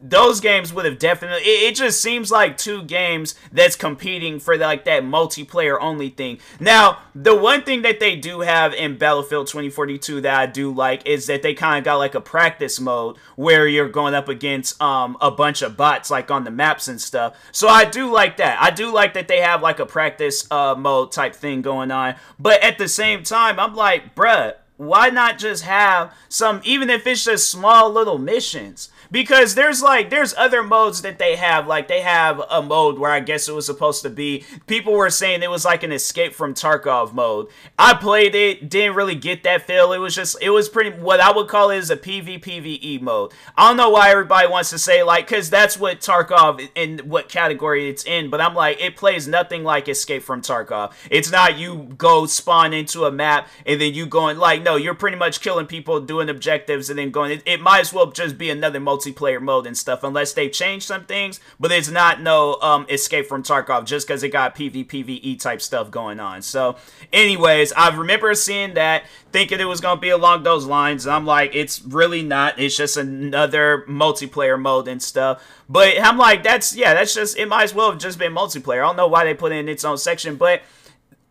those 0.04 0.38
games 0.38 0.72
would 0.72 0.84
have 0.84 0.98
definitely 0.98 1.40
it, 1.42 1.72
it, 1.72 1.74
just 1.74 2.00
seems 2.00 2.30
like 2.30 2.58
two 2.58 2.82
games 2.82 3.34
that's 3.50 3.74
competing 3.74 4.38
for 4.38 4.56
like 4.58 4.84
that 4.84 5.02
multiplayer 5.02 5.78
only 5.80 6.10
thing. 6.10 6.38
Now 6.60 6.98
the 7.14 7.34
one 7.34 7.62
thing 7.62 7.82
that 7.82 8.00
they 8.00 8.14
do 8.14 8.40
have 8.40 8.74
in 8.74 8.98
battlefield 8.98 9.46
2042 9.46 10.20
that 10.20 10.38
i 10.38 10.46
do 10.46 10.72
like 10.72 11.06
is 11.06 11.26
that 11.26 11.42
they 11.42 11.54
kind 11.54 11.78
of 11.78 11.84
got 11.84 11.96
like 11.96 12.14
a 12.14 12.20
practice 12.20 12.78
mode 12.78 13.16
where 13.36 13.66
you're 13.66 13.88
going 13.88 14.14
up 14.14 14.28
against 14.28 14.80
um 14.82 15.16
a 15.20 15.30
bunch 15.30 15.62
of 15.62 15.76
bots 15.76 16.10
like 16.10 16.30
on 16.30 16.44
the 16.44 16.50
maps 16.50 16.86
and 16.86 17.00
stuff. 17.00 17.36
So 17.50 17.68
i 17.68 17.84
do 17.84 18.12
like 18.12 18.36
that. 18.36 18.60
I 18.60 18.70
do 18.70 18.92
like 18.92 19.14
that 19.14 19.28
they 19.28 19.40
have 19.40 19.62
like 19.62 19.78
a 19.78 19.86
practice 19.86 20.46
uh 20.50 20.74
mode 20.76 21.12
type 21.12 21.34
thing 21.34 21.62
going 21.62 21.90
on. 21.90 22.16
But 22.38 22.62
at 22.62 22.76
the 22.76 22.88
same 22.88 23.22
time 23.22 23.58
i'm 23.58 23.74
like 23.74 24.14
bruh 24.14 24.54
why 24.76 25.08
not 25.08 25.38
just 25.38 25.62
have 25.62 26.12
some 26.28 26.60
even 26.64 26.90
if 26.90 27.06
it's 27.06 27.24
just 27.24 27.50
small 27.50 27.90
little 27.90 28.18
missions? 28.18 28.90
Because 29.10 29.54
there's 29.54 29.82
like 29.82 30.10
there's 30.10 30.34
other 30.36 30.62
modes 30.62 31.02
that 31.02 31.18
they 31.18 31.36
have. 31.36 31.68
Like 31.68 31.86
they 31.86 32.00
have 32.00 32.42
a 32.50 32.60
mode 32.60 32.98
where 32.98 33.12
i 33.12 33.20
guess 33.20 33.48
it 33.48 33.54
was 33.54 33.66
supposed 33.66 34.02
to 34.02 34.10
be 34.10 34.44
people 34.66 34.92
were 34.92 35.10
saying 35.10 35.42
it 35.42 35.50
was 35.50 35.64
like 35.64 35.84
an 35.84 35.92
escape 35.92 36.34
from 36.34 36.54
tarkov 36.54 37.12
mode. 37.12 37.46
I 37.78 37.94
played 37.94 38.34
it 38.34 38.68
didn't 38.68 38.96
really 38.96 39.14
get 39.14 39.44
that 39.44 39.62
feel. 39.62 39.92
It 39.92 39.98
was 39.98 40.14
just 40.14 40.36
it 40.42 40.50
was 40.50 40.68
pretty 40.68 40.90
what 40.90 41.20
i 41.20 41.30
would 41.30 41.46
call 41.46 41.70
is 41.70 41.90
a 41.90 41.96
pvpve 41.96 43.00
mode. 43.00 43.32
I 43.56 43.68
don't 43.68 43.76
know 43.76 43.90
why 43.90 44.10
everybody 44.10 44.48
wants 44.48 44.70
to 44.70 44.78
say 44.78 45.04
like 45.04 45.28
because 45.28 45.50
that's 45.50 45.78
what 45.78 46.00
tarkov 46.00 46.68
in 46.74 46.98
what 47.00 47.28
category 47.28 47.88
it's 47.88 48.04
in 48.04 48.30
but 48.30 48.40
i'm 48.40 48.54
like 48.54 48.80
it 48.80 48.96
plays 48.96 49.28
nothing 49.28 49.62
like 49.62 49.88
escape 49.88 50.24
from 50.24 50.42
tarkov. 50.42 50.92
It's 51.10 51.30
not 51.30 51.58
you 51.58 51.94
go 51.96 52.26
spawn 52.26 52.72
into 52.72 53.04
a 53.04 53.12
map 53.12 53.48
and 53.64 53.80
then 53.80 53.94
you 53.94 54.06
going 54.06 54.38
like 54.38 54.63
no 54.64 54.76
you're 54.76 54.94
pretty 54.94 55.16
much 55.16 55.40
killing 55.40 55.66
people 55.66 56.00
doing 56.00 56.28
objectives 56.28 56.90
and 56.90 56.98
then 56.98 57.10
going 57.10 57.30
it, 57.32 57.42
it 57.46 57.60
might 57.60 57.80
as 57.80 57.92
well 57.92 58.10
just 58.10 58.38
be 58.38 58.50
another 58.50 58.80
multiplayer 58.80 59.40
mode 59.40 59.66
and 59.66 59.76
stuff 59.76 60.02
unless 60.02 60.32
they 60.32 60.48
change 60.48 60.84
some 60.84 61.04
things. 61.04 61.40
But 61.60 61.72
it's 61.72 61.90
not 61.90 62.20
no 62.20 62.54
um, 62.60 62.86
Escape 62.88 63.26
from 63.26 63.42
Tarkov 63.42 63.84
just 63.84 64.06
because 64.06 64.22
it 64.22 64.30
got 64.30 64.54
PvPvE 64.56 65.40
type 65.40 65.60
stuff 65.60 65.90
going 65.90 66.20
on. 66.20 66.42
So, 66.42 66.76
anyways, 67.12 67.72
I 67.72 67.94
remember 67.94 68.34
seeing 68.34 68.74
that, 68.74 69.04
thinking 69.32 69.60
it 69.60 69.64
was 69.64 69.80
gonna 69.80 70.00
be 70.00 70.10
along 70.10 70.42
those 70.42 70.66
lines. 70.66 71.06
I'm 71.06 71.26
like, 71.26 71.54
it's 71.54 71.82
really 71.82 72.22
not. 72.22 72.58
It's 72.58 72.76
just 72.76 72.96
another 72.96 73.84
multiplayer 73.88 74.60
mode 74.60 74.88
and 74.88 75.02
stuff. 75.02 75.44
But 75.68 76.00
I'm 76.00 76.18
like, 76.18 76.42
that's 76.42 76.74
yeah, 76.74 76.94
that's 76.94 77.14
just 77.14 77.38
it. 77.38 77.48
Might 77.48 77.64
as 77.64 77.74
well 77.74 77.90
have 77.90 78.00
just 78.00 78.18
been 78.18 78.32
multiplayer. 78.32 78.82
I 78.82 78.86
don't 78.86 78.96
know 78.96 79.08
why 79.08 79.24
they 79.24 79.34
put 79.34 79.52
it 79.52 79.56
in 79.56 79.68
its 79.68 79.84
own 79.84 79.98
section, 79.98 80.36
but 80.36 80.62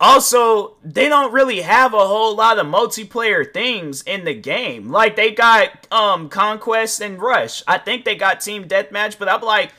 also, 0.04 0.76
they 0.84 1.08
don't 1.08 1.32
really 1.32 1.62
have 1.62 1.94
a 1.94 2.06
whole 2.06 2.36
lot 2.36 2.58
of 2.58 2.66
multiplayer 2.66 3.50
things 3.50 4.02
in 4.02 4.24
the 4.24 4.34
game. 4.34 4.90
Like 4.90 5.16
they 5.16 5.30
got 5.30 5.90
um 5.90 6.28
Conquest 6.28 7.00
and 7.00 7.20
Rush. 7.20 7.62
I 7.66 7.78
think 7.78 8.04
they 8.04 8.14
got 8.14 8.40
Team 8.40 8.68
Deathmatch, 8.68 9.18
but 9.18 9.28
I'm 9.28 9.40
like 9.40 9.72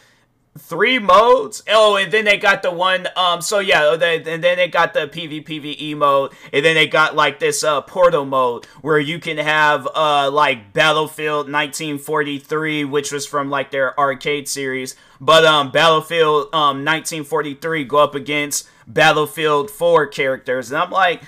three 0.57 0.99
modes. 0.99 1.63
Oh, 1.67 1.97
and 1.97 2.11
then 2.11 2.25
they 2.25 2.37
got 2.37 2.63
the 2.63 2.71
one 2.71 3.07
um 3.15 3.41
so 3.41 3.59
yeah, 3.59 3.95
they, 3.95 4.17
and 4.17 4.43
then 4.43 4.57
they 4.57 4.67
got 4.67 4.93
the 4.93 5.07
PvPvE 5.07 5.97
mode, 5.97 6.31
and 6.53 6.65
then 6.65 6.75
they 6.75 6.87
got 6.87 7.15
like 7.15 7.39
this 7.39 7.63
uh 7.63 7.81
portal 7.81 8.25
mode 8.25 8.65
where 8.81 8.99
you 8.99 9.19
can 9.19 9.37
have 9.37 9.87
uh 9.95 10.29
like 10.31 10.73
Battlefield 10.73 11.51
1943, 11.51 12.85
which 12.85 13.11
was 13.11 13.25
from 13.25 13.49
like 13.49 13.71
their 13.71 13.97
arcade 13.99 14.47
series, 14.47 14.95
but 15.19 15.45
um 15.45 15.71
Battlefield 15.71 16.53
um 16.53 16.85
1943 16.85 17.83
go 17.83 17.97
up 17.97 18.15
against 18.15 18.67
Battlefield 18.87 19.69
4 19.71 20.07
characters. 20.07 20.71
And 20.71 20.81
I'm 20.81 20.91
like, 20.91 21.23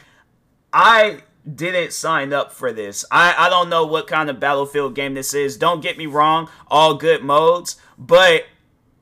I 0.72 1.24
didn't 1.56 1.94
sign 1.94 2.34
up 2.34 2.52
for 2.52 2.74
this. 2.74 3.06
I, 3.10 3.34
I 3.38 3.50
don't 3.50 3.70
know 3.70 3.86
what 3.86 4.08
kind 4.08 4.30
of 4.30 4.40
Battlefield 4.40 4.96
game 4.96 5.14
this 5.14 5.34
is. 5.34 5.58
Don't 5.58 5.82
get 5.82 5.98
me 5.98 6.06
wrong, 6.06 6.50
all 6.68 6.96
good 6.96 7.24
modes, 7.24 7.78
but 7.98 8.44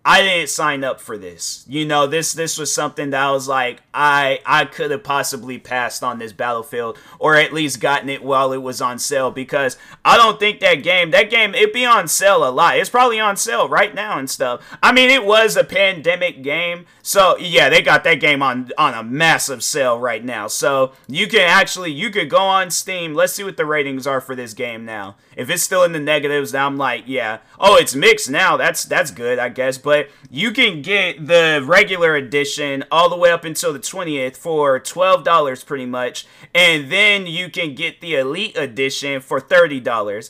I 0.08 0.22
didn't 0.22 0.50
sign 0.50 0.84
up 0.84 1.02
for 1.02 1.18
this. 1.18 1.66
You 1.68 1.84
know, 1.84 2.06
this 2.06 2.32
this 2.32 2.60
was 2.60 2.72
something 2.72 3.10
that 3.10 3.24
I 3.24 3.32
was 3.32 3.48
like, 3.48 3.82
I 3.92 4.40
I 4.46 4.66
could 4.66 4.92
have 4.92 5.04
possibly 5.04 5.58
passed 5.58 6.04
on 6.04 6.20
this 6.20 6.32
Battlefield 6.32 7.00
or 7.18 7.36
at 7.36 7.52
least 7.52 7.80
gotten 7.80 8.08
it 8.10 8.24
while 8.24 8.54
it 8.54 8.62
was 8.62 8.82
on 8.82 9.00
sale 9.00 9.32
because 9.32 9.78
I 10.06 10.16
don't 10.16 10.40
think 10.40 10.60
that 10.60 10.84
game 10.84 11.10
that 11.10 11.32
game 11.32 11.56
it 11.56 11.74
be 11.74 11.86
on 11.86 12.08
sale 12.08 12.48
a 12.48 12.52
lot. 12.52 12.78
It's 12.78 12.90
probably 12.90 13.20
on 13.20 13.36
sale 13.36 13.68
right 13.68 13.96
now 13.96 14.20
and 14.20 14.30
stuff. 14.30 14.62
I 14.84 14.92
mean, 14.92 15.10
it 15.10 15.26
was 15.26 15.58
a 15.58 15.64
pandemic 15.64 16.44
game, 16.44 16.86
so 17.02 17.36
yeah, 17.40 17.70
they 17.70 17.82
got 17.82 18.04
that 18.04 18.20
game 18.20 18.44
on 18.44 18.70
on 18.78 18.94
a 18.94 19.02
massive 19.02 19.64
sale 19.64 19.98
right 20.00 20.24
now. 20.24 20.46
So 20.46 20.92
you 21.08 21.28
can 21.28 21.42
actually 21.42 21.92
you 21.92 22.12
could 22.12 22.30
go 22.30 22.38
on 22.38 22.70
Steam. 22.70 23.16
Let's 23.16 23.34
see 23.34 23.44
what 23.44 23.58
the 23.58 23.66
ratings 23.66 24.06
are 24.06 24.22
for 24.22 24.36
this 24.36 24.54
game 24.54 24.86
now. 24.86 25.16
If 25.36 25.50
it's 25.50 25.64
still 25.64 25.84
in 25.84 25.94
the 25.94 26.00
negatives, 26.00 26.54
I'm 26.54 26.78
like, 26.78 27.06
yeah. 27.08 27.40
Oh, 27.60 27.76
it's 27.76 27.96
mixed 27.96 28.30
now. 28.30 28.56
That's 28.56 28.84
that's 28.84 29.10
good, 29.10 29.40
I 29.40 29.50
guess. 29.50 29.80
But 29.80 29.95
you 30.30 30.52
can 30.52 30.82
get 30.82 31.28
the 31.28 31.64
regular 31.66 32.16
edition 32.16 32.84
all 32.92 33.10
the 33.10 33.18
way 33.18 33.32
up 33.32 33.46
until 33.46 33.74
the 33.74 33.80
20th 33.80 34.36
for 34.36 34.80
$12 34.80 35.66
pretty 35.66 35.86
much. 35.86 36.26
And 36.54 36.92
then 36.92 37.28
you 37.28 37.50
can 37.50 37.76
get 37.76 38.02
the 38.02 38.16
Elite 38.16 38.58
edition 38.58 39.22
for 39.22 39.40
$30. 39.40 40.30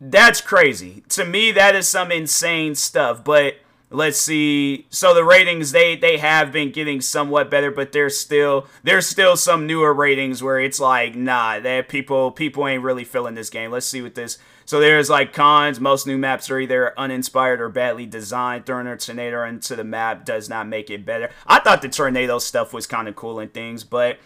That's 0.00 0.40
crazy. 0.40 1.02
To 1.10 1.24
me, 1.24 1.52
that 1.52 1.74
is 1.74 1.88
some 1.88 2.12
insane 2.12 2.74
stuff. 2.74 3.24
But 3.24 3.56
let's 3.90 4.20
see 4.20 4.86
so 4.90 5.14
the 5.14 5.24
ratings 5.24 5.72
they 5.72 5.94
they 5.94 6.18
have 6.18 6.50
been 6.50 6.72
getting 6.72 7.00
somewhat 7.00 7.50
better 7.50 7.70
but 7.70 7.92
there's 7.92 8.18
still 8.18 8.66
there's 8.82 9.06
still 9.06 9.36
some 9.36 9.66
newer 9.66 9.94
ratings 9.94 10.42
where 10.42 10.58
it's 10.58 10.80
like 10.80 11.14
nah 11.14 11.60
that 11.60 11.88
people 11.88 12.32
people 12.32 12.66
ain't 12.66 12.82
really 12.82 13.04
feeling 13.04 13.34
this 13.34 13.50
game 13.50 13.70
let's 13.70 13.86
see 13.86 14.02
what 14.02 14.14
this 14.14 14.38
so 14.64 14.80
there's 14.80 15.10
like 15.10 15.32
cons. 15.32 15.80
Most 15.80 16.06
new 16.06 16.18
maps 16.18 16.50
are 16.50 16.58
either 16.58 16.98
uninspired 16.98 17.60
or 17.60 17.68
badly 17.68 18.06
designed. 18.06 18.66
Throwing 18.66 18.86
a 18.86 18.96
tornado 18.96 19.44
into 19.44 19.76
the 19.76 19.84
map 19.84 20.24
does 20.24 20.48
not 20.48 20.68
make 20.68 20.90
it 20.90 21.04
better. 21.04 21.30
I 21.46 21.60
thought 21.60 21.82
the 21.82 21.88
tornado 21.88 22.38
stuff 22.38 22.72
was 22.72 22.86
kind 22.86 23.08
of 23.08 23.16
cool 23.16 23.38
and 23.38 23.52
things 23.52 23.84
but 23.84 24.18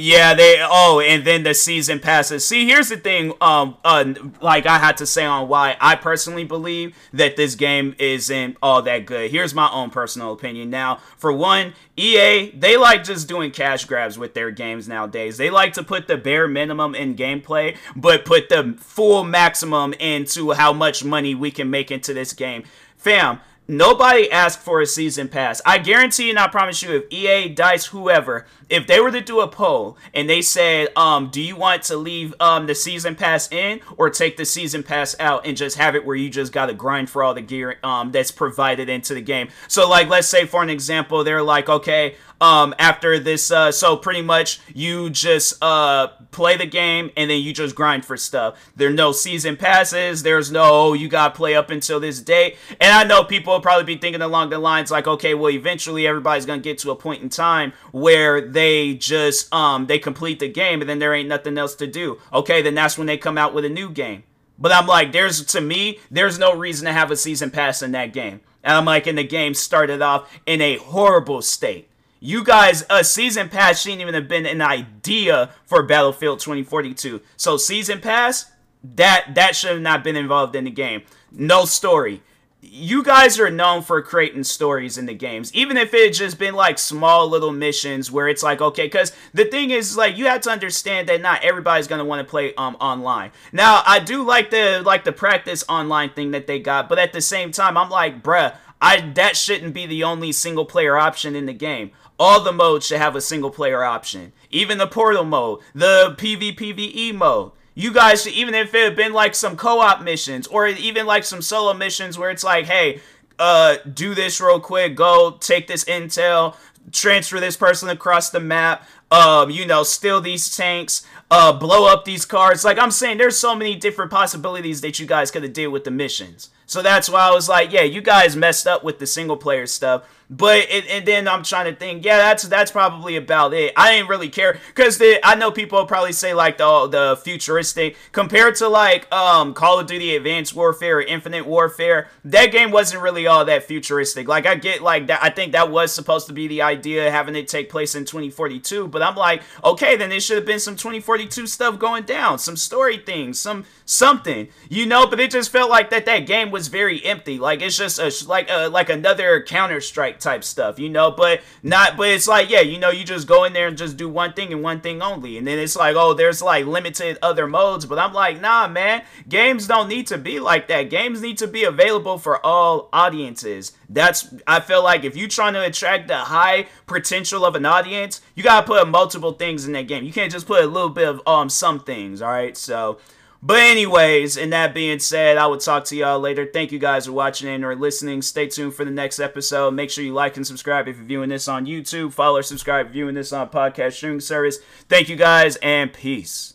yeah, 0.00 0.34
they. 0.34 0.56
Oh, 0.60 1.00
and 1.00 1.24
then 1.24 1.42
the 1.42 1.54
season 1.54 2.00
passes. 2.00 2.46
See, 2.46 2.66
here's 2.66 2.88
the 2.88 2.96
thing. 2.96 3.34
Um, 3.40 3.76
uh, 3.84 4.14
like 4.40 4.66
I 4.66 4.78
had 4.78 4.96
to 4.98 5.06
say 5.06 5.24
on 5.24 5.48
why 5.48 5.76
I 5.80 5.96
personally 5.96 6.44
believe 6.44 6.96
that 7.12 7.36
this 7.36 7.54
game 7.54 7.94
isn't 7.98 8.56
all 8.62 8.82
that 8.82 9.06
good. 9.06 9.30
Here's 9.30 9.54
my 9.54 9.70
own 9.70 9.90
personal 9.90 10.32
opinion. 10.32 10.70
Now, 10.70 10.96
for 11.16 11.32
one, 11.32 11.74
EA 11.96 12.50
they 12.50 12.76
like 12.76 13.04
just 13.04 13.28
doing 13.28 13.50
cash 13.50 13.84
grabs 13.84 14.18
with 14.18 14.34
their 14.34 14.50
games 14.50 14.88
nowadays. 14.88 15.36
They 15.36 15.50
like 15.50 15.74
to 15.74 15.82
put 15.82 16.08
the 16.08 16.16
bare 16.16 16.48
minimum 16.48 16.94
in 16.94 17.14
gameplay, 17.14 17.76
but 17.94 18.24
put 18.24 18.48
the 18.48 18.76
full 18.78 19.24
maximum 19.24 19.92
into 19.94 20.52
how 20.52 20.72
much 20.72 21.04
money 21.04 21.34
we 21.34 21.50
can 21.50 21.70
make 21.70 21.90
into 21.90 22.14
this 22.14 22.32
game. 22.32 22.64
Fam, 22.96 23.40
Nobody 23.70 24.28
asked 24.32 24.58
for 24.58 24.80
a 24.80 24.86
season 24.86 25.28
pass. 25.28 25.62
I 25.64 25.78
guarantee 25.78 26.28
and 26.28 26.40
I 26.40 26.48
promise 26.48 26.82
you, 26.82 26.90
if 26.92 27.12
EA, 27.12 27.48
Dice, 27.48 27.86
whoever, 27.86 28.46
if 28.70 28.86
they 28.86 29.00
were 29.00 29.10
to 29.10 29.20
do 29.20 29.40
a 29.40 29.48
poll 29.48 29.98
and 30.14 30.30
they 30.30 30.40
said, 30.40 30.88
um, 30.96 31.28
do 31.28 31.42
you 31.42 31.56
want 31.56 31.82
to 31.84 31.96
leave 31.96 32.34
um 32.40 32.66
the 32.66 32.74
season 32.74 33.14
pass 33.14 33.50
in 33.52 33.80
or 33.96 34.08
take 34.08 34.36
the 34.36 34.44
season 34.44 34.82
pass 34.82 35.14
out 35.20 35.46
and 35.46 35.56
just 35.56 35.76
have 35.76 35.94
it 35.94 36.06
where 36.06 36.16
you 36.16 36.30
just 36.30 36.52
gotta 36.52 36.72
grind 36.72 37.10
for 37.10 37.22
all 37.22 37.34
the 37.34 37.42
gear 37.42 37.78
um 37.82 38.12
that's 38.12 38.30
provided 38.30 38.88
into 38.88 39.12
the 39.14 39.20
game? 39.20 39.48
So 39.68 39.88
like 39.88 40.08
let's 40.08 40.28
say 40.28 40.46
for 40.46 40.62
an 40.62 40.70
example, 40.70 41.24
they're 41.24 41.42
like, 41.42 41.68
okay, 41.68 42.14
um, 42.40 42.74
after 42.78 43.18
this. 43.18 43.50
Uh, 43.50 43.70
so 43.70 43.96
pretty 43.96 44.22
much 44.22 44.60
you 44.74 45.10
just 45.10 45.62
uh, 45.62 46.08
play 46.30 46.56
the 46.56 46.66
game 46.66 47.10
and 47.16 47.30
then 47.30 47.40
you 47.42 47.52
just 47.52 47.74
grind 47.74 48.04
for 48.04 48.16
stuff. 48.16 48.72
There 48.76 48.88
are 48.88 48.92
no 48.92 49.12
season 49.12 49.56
passes. 49.56 50.22
There's 50.22 50.50
no 50.50 50.60
oh, 50.70 50.92
you 50.92 51.08
got 51.08 51.34
to 51.34 51.36
play 51.36 51.54
up 51.54 51.70
until 51.70 52.00
this 52.00 52.20
date. 52.20 52.56
And 52.80 52.92
I 52.92 53.04
know 53.04 53.24
people 53.24 53.52
will 53.52 53.60
probably 53.60 53.84
be 53.84 54.00
thinking 54.00 54.22
along 54.22 54.50
the 54.50 54.58
lines 54.58 54.90
like, 54.90 55.06
okay, 55.06 55.34
well, 55.34 55.50
eventually 55.50 56.06
everybody's 56.06 56.46
gonna 56.46 56.62
get 56.62 56.78
to 56.78 56.90
a 56.90 56.96
point 56.96 57.22
in 57.22 57.28
time 57.28 57.72
where 57.92 58.40
they 58.40 58.59
just 58.94 59.52
um 59.52 59.86
they 59.86 59.98
complete 59.98 60.38
the 60.38 60.48
game 60.48 60.80
and 60.80 60.88
then 60.88 60.98
there 60.98 61.14
ain't 61.14 61.28
nothing 61.28 61.58
else 61.58 61.74
to 61.76 61.86
do. 61.86 62.20
Okay, 62.32 62.62
then 62.62 62.74
that's 62.74 62.98
when 62.98 63.06
they 63.06 63.16
come 63.16 63.38
out 63.38 63.54
with 63.54 63.64
a 63.64 63.68
new 63.68 63.90
game. 63.90 64.24
But 64.58 64.72
I'm 64.72 64.86
like, 64.86 65.12
there's 65.12 65.44
to 65.46 65.60
me, 65.60 65.98
there's 66.10 66.38
no 66.38 66.54
reason 66.54 66.86
to 66.86 66.92
have 66.92 67.10
a 67.10 67.16
season 67.16 67.50
pass 67.50 67.82
in 67.82 67.92
that 67.92 68.12
game. 68.12 68.40
And 68.62 68.76
I'm 68.76 68.84
like, 68.84 69.06
and 69.06 69.16
the 69.16 69.24
game 69.24 69.54
started 69.54 70.02
off 70.02 70.30
in 70.46 70.60
a 70.60 70.76
horrible 70.76 71.40
state. 71.42 71.88
You 72.22 72.44
guys, 72.44 72.84
a 72.90 73.02
season 73.02 73.48
pass 73.48 73.80
shouldn't 73.80 74.02
even 74.02 74.12
have 74.12 74.28
been 74.28 74.44
an 74.44 74.60
idea 74.60 75.50
for 75.64 75.82
Battlefield 75.82 76.40
2042. 76.40 77.22
So 77.38 77.56
season 77.56 78.00
pass, 78.00 78.52
that 78.82 79.34
that 79.34 79.56
should 79.56 79.70
have 79.70 79.80
not 79.80 80.04
been 80.04 80.16
involved 80.16 80.54
in 80.54 80.64
the 80.64 80.70
game. 80.70 81.02
No 81.32 81.64
story 81.64 82.22
you 82.62 83.02
guys 83.02 83.38
are 83.40 83.50
known 83.50 83.82
for 83.82 84.02
creating 84.02 84.44
stories 84.44 84.98
in 84.98 85.06
the 85.06 85.14
games, 85.14 85.52
even 85.54 85.76
if 85.76 85.94
it 85.94 86.12
just 86.12 86.38
been 86.38 86.54
like 86.54 86.78
small 86.78 87.28
little 87.28 87.52
missions 87.52 88.10
where 88.10 88.28
it's 88.28 88.42
like, 88.42 88.60
okay, 88.60 88.84
because 88.84 89.12
the 89.32 89.46
thing 89.46 89.70
is, 89.70 89.96
like, 89.96 90.16
you 90.16 90.26
have 90.26 90.42
to 90.42 90.50
understand 90.50 91.08
that 91.08 91.22
not 91.22 91.42
everybody's 91.42 91.86
gonna 91.86 92.04
want 92.04 92.26
to 92.26 92.30
play 92.30 92.54
um 92.54 92.76
online. 92.80 93.32
Now, 93.52 93.82
I 93.86 93.98
do 93.98 94.22
like 94.22 94.50
the 94.50 94.82
like 94.84 95.04
the 95.04 95.12
practice 95.12 95.64
online 95.68 96.10
thing 96.10 96.32
that 96.32 96.46
they 96.46 96.58
got, 96.58 96.88
but 96.88 96.98
at 96.98 97.12
the 97.12 97.22
same 97.22 97.50
time, 97.50 97.76
I'm 97.76 97.90
like, 97.90 98.22
bruh, 98.22 98.54
I 98.80 99.00
that 99.14 99.36
shouldn't 99.36 99.74
be 99.74 99.86
the 99.86 100.04
only 100.04 100.32
single 100.32 100.66
player 100.66 100.96
option 100.96 101.34
in 101.34 101.46
the 101.46 101.54
game. 101.54 101.92
All 102.18 102.42
the 102.42 102.52
modes 102.52 102.86
should 102.86 102.98
have 102.98 103.16
a 103.16 103.22
single 103.22 103.50
player 103.50 103.82
option, 103.82 104.34
even 104.50 104.76
the 104.76 104.86
portal 104.86 105.24
mode, 105.24 105.60
the 105.74 106.14
PvPvE 106.18 107.14
mode. 107.14 107.52
You 107.80 107.94
guys, 107.94 108.28
even 108.28 108.52
if 108.52 108.74
it 108.74 108.84
had 108.84 108.94
been 108.94 109.14
like 109.14 109.34
some 109.34 109.56
co-op 109.56 110.02
missions 110.02 110.46
or 110.46 110.66
even 110.66 111.06
like 111.06 111.24
some 111.24 111.40
solo 111.40 111.72
missions 111.72 112.18
where 112.18 112.28
it's 112.28 112.44
like, 112.44 112.66
hey, 112.66 113.00
uh, 113.38 113.76
do 113.94 114.14
this 114.14 114.38
real 114.38 114.60
quick, 114.60 114.94
go 114.94 115.38
take 115.40 115.66
this 115.66 115.84
intel, 115.86 116.56
transfer 116.92 117.40
this 117.40 117.56
person 117.56 117.88
across 117.88 118.28
the 118.28 118.38
map, 118.38 118.86
um, 119.10 119.48
you 119.48 119.64
know, 119.64 119.82
steal 119.82 120.20
these 120.20 120.54
tanks, 120.54 121.06
uh, 121.30 121.54
blow 121.54 121.90
up 121.90 122.04
these 122.04 122.26
cars. 122.26 122.66
Like 122.66 122.78
I'm 122.78 122.90
saying, 122.90 123.16
there's 123.16 123.38
so 123.38 123.56
many 123.56 123.76
different 123.76 124.10
possibilities 124.10 124.82
that 124.82 124.98
you 124.98 125.06
guys 125.06 125.30
could 125.30 125.42
have 125.42 125.54
did 125.54 125.68
with 125.68 125.84
the 125.84 125.90
missions. 125.90 126.50
So 126.70 126.82
that's 126.82 127.08
why 127.08 127.22
I 127.22 127.32
was 127.32 127.48
like, 127.48 127.72
yeah, 127.72 127.82
you 127.82 128.00
guys 128.00 128.36
messed 128.36 128.64
up 128.64 128.84
with 128.84 129.00
the 129.00 129.06
single 129.06 129.36
player 129.36 129.66
stuff. 129.66 130.04
But 130.32 130.68
it, 130.70 130.86
and 130.88 131.04
then 131.04 131.26
I'm 131.26 131.42
trying 131.42 131.64
to 131.64 131.76
think, 131.76 132.04
yeah, 132.04 132.18
that's 132.18 132.44
that's 132.44 132.70
probably 132.70 133.16
about 133.16 133.52
it. 133.52 133.72
I 133.76 133.90
didn't 133.90 134.08
really 134.08 134.28
care 134.28 134.56
because 134.68 135.02
I 135.24 135.34
know 135.34 135.50
people 135.50 135.84
probably 135.86 136.12
say 136.12 136.32
like 136.34 136.58
the 136.58 136.86
the 136.86 137.20
futuristic 137.24 137.96
compared 138.12 138.54
to 138.56 138.68
like 138.68 139.12
um 139.12 139.54
Call 139.54 139.80
of 139.80 139.88
Duty 139.88 140.14
Advanced 140.14 140.54
Warfare 140.54 140.98
or 140.98 141.02
Infinite 141.02 141.44
Warfare. 141.46 142.06
That 142.24 142.52
game 142.52 142.70
wasn't 142.70 143.02
really 143.02 143.26
all 143.26 143.44
that 143.44 143.64
futuristic. 143.64 144.28
Like 144.28 144.46
I 144.46 144.54
get 144.54 144.82
like 144.82 145.08
that. 145.08 145.20
I 145.20 145.30
think 145.30 145.50
that 145.50 145.72
was 145.72 145.92
supposed 145.92 146.28
to 146.28 146.32
be 146.32 146.46
the 146.46 146.62
idea 146.62 147.10
having 147.10 147.34
it 147.34 147.48
take 147.48 147.68
place 147.68 147.96
in 147.96 148.04
2042. 148.04 148.86
But 148.86 149.02
I'm 149.02 149.16
like, 149.16 149.42
okay, 149.64 149.96
then 149.96 150.12
it 150.12 150.22
should 150.22 150.36
have 150.36 150.46
been 150.46 150.60
some 150.60 150.76
2042 150.76 151.48
stuff 151.48 151.76
going 151.80 152.04
down, 152.04 152.38
some 152.38 152.56
story 152.56 152.98
things, 152.98 153.40
some 153.40 153.64
something, 153.90 154.48
you 154.68 154.86
know. 154.86 155.06
But 155.06 155.20
it 155.20 155.30
just 155.30 155.50
felt 155.50 155.70
like 155.70 155.90
that 155.90 156.06
that 156.06 156.20
game 156.20 156.50
was 156.50 156.68
very 156.68 157.04
empty. 157.04 157.38
Like 157.38 157.60
it's 157.60 157.76
just 157.76 157.98
a 157.98 158.12
like 158.28 158.48
a 158.50 158.68
like 158.68 158.88
another 158.88 159.42
Counter 159.42 159.80
Strike 159.80 160.20
type 160.20 160.44
stuff, 160.44 160.78
you 160.78 160.88
know, 160.88 161.10
but 161.10 161.40
not, 161.62 161.96
but 161.96 162.08
it's 162.08 162.28
like, 162.28 162.50
yeah, 162.50 162.60
you 162.60 162.78
know, 162.78 162.90
you 162.90 163.04
just 163.04 163.26
go 163.26 163.44
in 163.44 163.52
there 163.52 163.68
and 163.68 163.76
just 163.76 163.96
do 163.96 164.08
one 164.08 164.32
thing 164.32 164.52
and 164.52 164.62
one 164.62 164.80
thing 164.80 165.02
only. 165.02 165.36
And 165.38 165.46
then 165.46 165.58
it's 165.58 165.76
like, 165.76 165.96
oh, 165.96 166.14
there's 166.14 166.40
like 166.40 166.66
limited 166.66 167.18
other 167.22 167.46
modes. 167.46 167.86
But 167.86 167.98
I'm 167.98 168.12
like, 168.12 168.40
nah, 168.40 168.68
man, 168.68 169.02
games 169.28 169.66
don't 169.66 169.88
need 169.88 170.06
to 170.08 170.18
be 170.18 170.40
like 170.40 170.68
that. 170.68 170.90
Games 170.90 171.20
need 171.20 171.38
to 171.38 171.46
be 171.46 171.64
available 171.64 172.18
for 172.18 172.44
all 172.44 172.88
audiences. 172.92 173.72
That's, 173.88 174.32
I 174.46 174.60
feel 174.60 174.84
like 174.84 175.04
if 175.04 175.16
you're 175.16 175.28
trying 175.28 175.54
to 175.54 175.64
attract 175.64 176.08
the 176.08 176.16
high 176.16 176.66
potential 176.86 177.44
of 177.44 177.56
an 177.56 177.66
audience, 177.66 178.20
you 178.34 178.42
gotta 178.42 178.66
put 178.66 178.86
multiple 178.88 179.32
things 179.32 179.66
in 179.66 179.72
that 179.72 179.88
game. 179.88 180.04
You 180.04 180.12
can't 180.12 180.30
just 180.30 180.46
put 180.46 180.62
a 180.62 180.66
little 180.66 180.90
bit 180.90 181.08
of 181.08 181.20
um 181.26 181.48
some 181.48 181.80
things, 181.80 182.22
all 182.22 182.30
right? 182.30 182.56
So, 182.56 182.98
but 183.42 183.58
anyways, 183.58 184.36
and 184.36 184.52
that 184.52 184.74
being 184.74 184.98
said, 184.98 185.38
I 185.38 185.46
will 185.46 185.58
talk 185.58 185.84
to 185.86 185.96
y'all 185.96 186.20
later. 186.20 186.46
Thank 186.46 186.72
you 186.72 186.78
guys 186.78 187.06
for 187.06 187.12
watching 187.12 187.48
and 187.48 187.64
or 187.64 187.74
listening. 187.74 188.22
Stay 188.22 188.46
tuned 188.46 188.74
for 188.74 188.84
the 188.84 188.90
next 188.90 189.18
episode. 189.18 189.72
Make 189.72 189.90
sure 189.90 190.04
you 190.04 190.12
like 190.12 190.36
and 190.36 190.46
subscribe 190.46 190.88
if 190.88 190.96
you're 190.96 191.06
viewing 191.06 191.30
this 191.30 191.48
on 191.48 191.66
YouTube. 191.66 192.12
Follow 192.12 192.38
or 192.38 192.42
subscribe 192.42 192.90
viewing 192.90 193.14
this 193.14 193.32
on 193.32 193.48
podcast 193.48 193.94
streaming 193.94 194.20
service. 194.20 194.58
Thank 194.88 195.08
you 195.08 195.16
guys 195.16 195.56
and 195.56 195.92
peace. 195.92 196.54